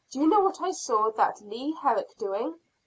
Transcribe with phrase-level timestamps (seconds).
[0.11, 2.57] Do you know what I saw that Leah Herrick doing?"